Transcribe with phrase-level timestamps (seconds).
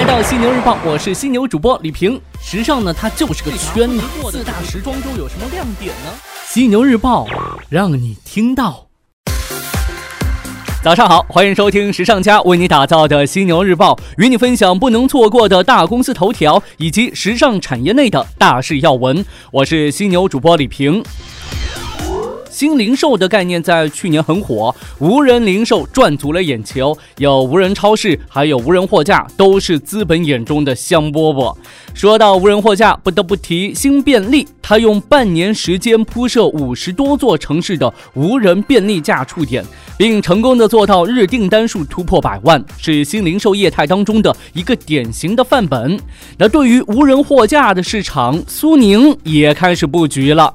[0.00, 2.18] 来到犀牛日报，我是犀牛主播李平。
[2.42, 4.02] 时尚呢，它就是个圈子。
[4.30, 6.10] 四大时装周有什么亮点呢？
[6.46, 7.26] 犀牛日报
[7.68, 8.86] 让你听到。
[10.82, 19.22] 早上好，欢迎收听时尚家为你打造的犀牛日报，与你分享不能错过的大公司头条以及时尚产业内的大事要闻。
[19.52, 21.04] 我是犀牛主播李平。
[22.50, 31.56] 新零售的概念在去年很火，无人零售赚足了眼球，有无人超市，还有无人货架，都是资本眼中的香饽饽。
[31.94, 39.64] 说到无人货架，不得不提新便利，它用半年时间铺设五十多座城市的无人便利架触点，
[39.96, 45.98] 并成功的做到日订单数突破百万，是新零售业态当中的一个典型的范本。
[46.36, 50.54] 那对于无人货架的市场，苏宁也开始布局了。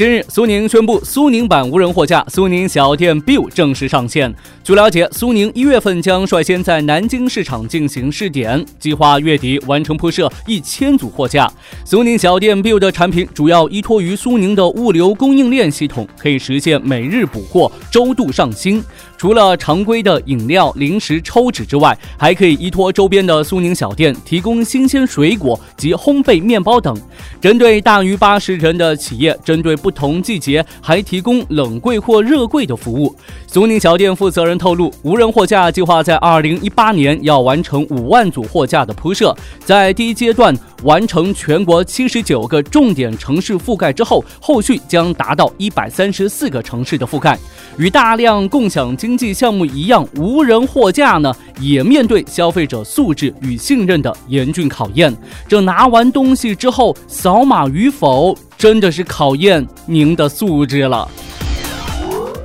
[0.00, 4.34] 今日，苏宁宣布，苏宁版无人货架苏宁小店 Bill 正式上线。
[4.64, 11.46] 据了解，苏宁一月份将率先在南京市场进行试点，计划月底完成铺设一千组货架。
[11.84, 18.82] 苏宁小店 Bill 的产品主要依托于苏宁的物流供应链系统，可以实现每日补货、周度上新。
[19.18, 26.98] 除了常规的饮料、零食、抽纸之外，还可以依托周边的苏宁小店提供新鲜水果及烘焙面包等。
[27.38, 33.14] 针对大于八十人的企业，针对不同季节还提供冷柜或热柜的服务。
[33.46, 40.54] 苏宁小店负责人透露，无人货架计划在二零一八年要完成五万组货架的铺设，在第一阶段。
[40.82, 47.38] 完成全国七十九个重点城市覆盖之后，后续将达到一百三十四个城市的覆盖。
[47.76, 51.30] 与大量共享经济项目一样，无人货架呢
[51.60, 55.14] 也面对消费者素质与信任的严峻考验。
[55.46, 61.08] 这拿完东西之后扫码与否，真的是考验您的素质了。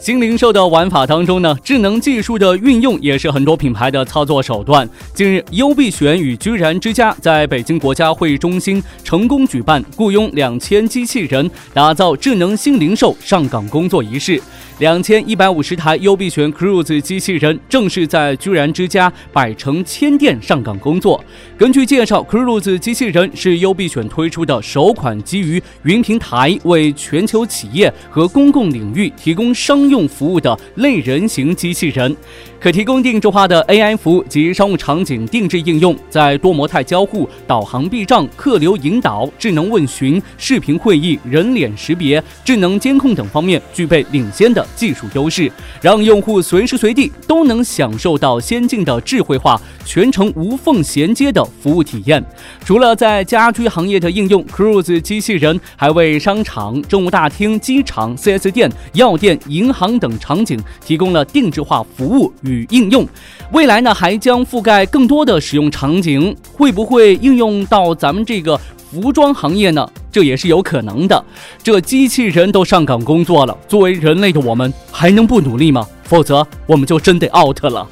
[0.00, 4.88] 新零售的玩法当中呢，智能技术的运用也是很多品牌的操作手段。
[5.14, 14.42] 近日，优必选与居然之家在北京国家会议中心成功举办雇佣两千机器人，打造智能新零售上岗工作仪式。
[14.80, 21.22] 两千一百五十台优必选 Cruise 机器人正式在居然之家百城千店上岗工作。
[21.58, 32.16] 根据介绍，Cruise 机器人是优必选推出的首款基于云平台为全球企业和公共领域提供商用服务的类人型机器人。
[32.60, 45.50] 可提供定制化的 AI 服务及商务场景定制应用，在多模态交互、导航避障、客流引导、智能问询、视频会议、人脸识别、智能监控等方面具备领先的技术优势，
[45.80, 52.22] 让用户随时随地都能享受到先进的智慧化、全程无缝衔接的服务体验。
[52.62, 62.30] 除了在家居行业的应用，Cruise 机器人还为商场、政务大厅、机场、4S 店、药店、银行等场景提供了定制化服务。
[62.42, 63.08] 与与应用，
[63.52, 69.88] 未来呢还将覆盖更多的使用场景，会不会应用到咱们这个服装行业呢？
[70.12, 71.24] 这也是有可能的。
[71.62, 75.86] 这机器人都上岗工作了，作为人类的我们还能不努力吗？
[76.02, 77.86] 否则我们就真得 out 了。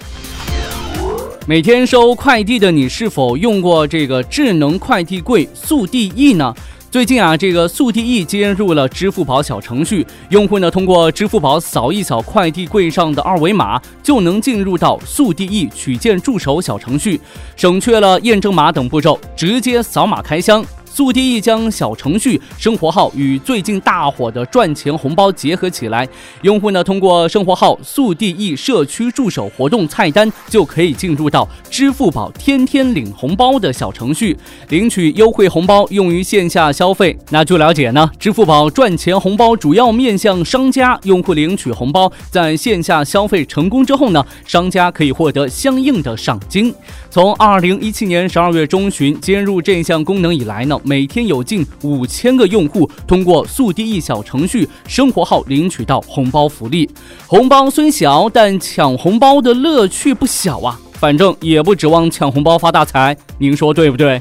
[1.46, 6.52] 每天收快递的你，是否用过这个智能快递柜速递易呢？
[6.90, 17.20] 最近啊，这个速递易接入了支付宝小程序，用户呢通过支付宝扫一扫快递柜上的二维码，就能进入到速递易取件助手小程序，
[17.56, 20.64] 省去了验证码等步骤，直接扫码开箱。
[20.98, 26.04] 速递易将小程序、生活号与最近大火的赚钱红包结合起来，
[26.42, 34.36] 用户呢通过生活号速递易社区助手活动菜单，就可以进入到支付宝天天领红包的小程序，
[34.70, 37.16] 领取优惠红包用于线下消费。
[37.30, 46.74] 那据了解呢，支付宝赚钱红包主要面向商家，用户领取红包在线下消费成功之后呢，商家可以获得相应的赏金。
[47.08, 50.76] 从二零一七年十二月中旬接入这项功能以来呢。
[50.88, 56.88] 每天有近五千个用户通过速递易小程序、生活号领取到红包福利。
[57.26, 60.80] 红包虽小，但抢红包的乐趣不小啊！
[60.94, 64.18] 反正也不指望抢红包发大财，您说对不对？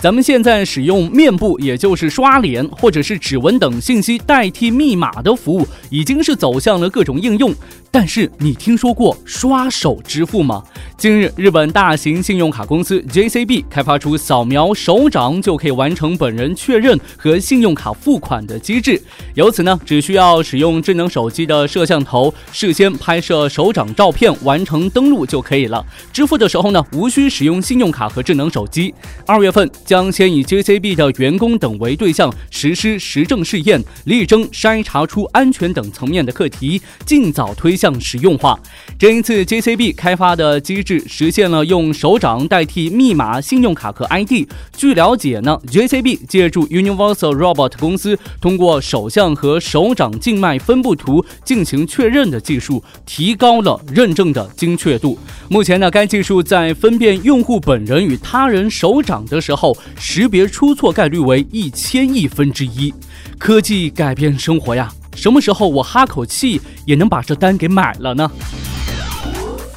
[0.00, 7.54] 咱们现在使用面部，也就是刷脸或者是指纹等信息代替密码的服务，已经是走向了各种应用。
[7.94, 10.64] 但是你听说过刷手支付吗？
[10.96, 19.00] 近日，日本大型信用卡公司 JCB 开发出扫描手掌就可以完成本人确认和信用卡付款的机制。
[19.34, 25.84] 由此呢，只需要使用智能手机的摄像头事先拍摄手掌照片，完成登录就可以了。
[26.14, 28.94] 支付的时候呢，无需使用信用卡和智能手机。
[29.26, 29.70] 二月份。
[29.84, 38.56] 将先以 JCB 的员工等为对象实施实证试验，力争筛查出安全等层面的课题，尽早推向实用化。
[38.96, 44.46] 这一次 JCB 开发的机制实现了用手掌代替密码信用卡和 ID。
[44.76, 55.18] 据了解呢，JCB 借助 Universal Robot 公司通过手相和手掌静脉分布图进行确认的技术，提高了认证的精确度。
[55.48, 62.94] 目前呢，该技术在分辨用户本人与他人手掌的时候，识别出错概率为一千亿分之一。
[63.38, 68.30] 科技改变生活呀，什么时候我哈口气也能把这单给买了呢？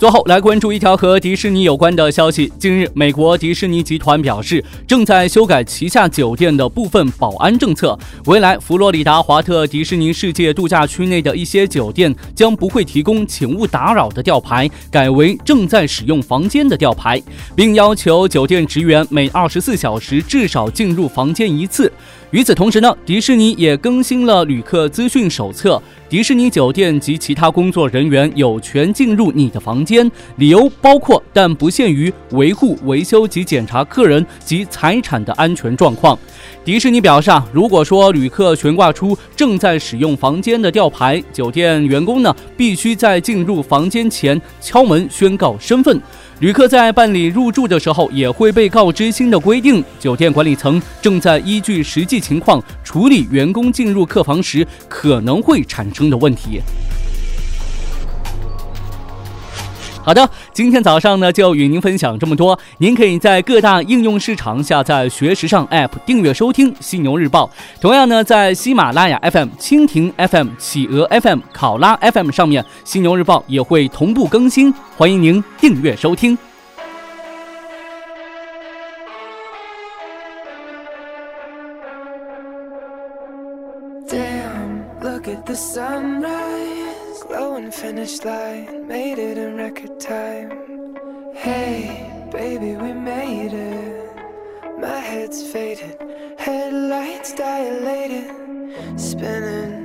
[0.05, 2.53] 最后来关注一条和迪士尼有关的消息。
[2.59, 7.97] 近日，美国迪士尼集团表示，正在修改旗下酒店的部分保安政策。
[8.27, 17.19] 未来，佛罗里达华特迪士尼世界度假区内的一些酒店将不会提供“请勿打扰”的吊牌，改为“正在使用房间”的吊牌，
[17.55, 21.91] 并要求酒店职员每二十四小时至少进入房间一次。
[22.29, 25.81] 与此同时呢，迪士尼也更新了旅客资讯手册。
[26.07, 36.17] 迪士尼酒店及其他工作人员有权进入你的房间，间理由包括但不限于维护、维修及检查客人及财产的安全状况。
[36.65, 46.01] 迪士尼表示啊，如果说旅客悬挂出正在使用房间的吊牌，酒店员工呢必须在进入房间前敲门宣告身份。
[46.39, 49.81] 旅客在办理入住的时候也会被告知新的规定。
[49.99, 56.59] 酒店管理层正在依据实际情况处理员工进入客房时可能会产生的问题。
[60.05, 62.57] 好的，今天早上呢就与您分享这么多。
[62.77, 67.47] 您可以在各大应用市场下载“学时尚 ”App，订阅收听《犀牛日报》。
[67.81, 76.37] 同样呢，在喜马拉雅 FM、蜻蜓 FM、企鹅 FM、考拉 FM 上面，《犀牛日报》也会同步更新，欢迎您订阅收听。
[85.01, 85.94] glowing
[87.85, 90.49] finish line, made it in record time.
[91.35, 94.11] Hey, baby, we made it.
[94.79, 95.95] My head's faded,
[96.39, 98.31] headlights dilated,
[98.99, 99.75] spinning,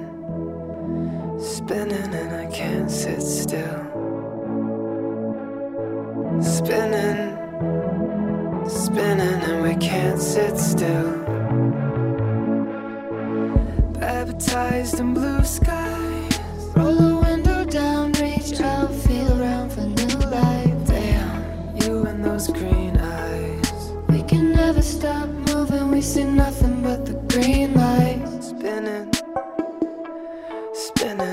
[1.38, 3.82] spinning, and I can't sit still.
[6.56, 7.23] Spinning,
[8.67, 11.11] spinning, and we can't sit still.
[14.00, 16.38] Baptized in blue skies,
[26.02, 28.20] see nothing but the green light.
[28.41, 29.12] Spinning,
[30.73, 31.30] spinning,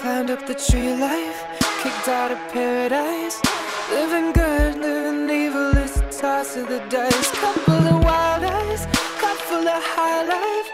[0.00, 1.44] Climbed up the tree of life,
[1.82, 3.40] kicked out of paradise,
[3.90, 5.07] living good, living
[6.56, 7.30] of the dice.
[7.32, 8.86] Couple of wild eyes,
[9.48, 10.67] full of high life.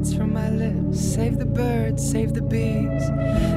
[0.00, 0.98] Words from my lips.
[0.98, 3.49] Save the birds, save the bees.